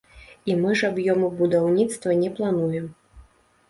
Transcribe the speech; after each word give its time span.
І 0.51 0.55
мы 0.61 0.71
ж 0.81 0.89
аб'ёмы 0.91 1.31
будаўніцтва 1.43 2.19
не 2.25 2.35
плануем. 2.41 2.93